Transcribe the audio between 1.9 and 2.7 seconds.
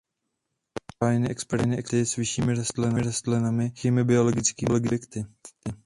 s vyššími